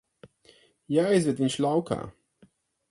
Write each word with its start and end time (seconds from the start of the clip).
Jāizved 0.95 1.45
viņš 1.45 1.61
laukā. 1.67 2.03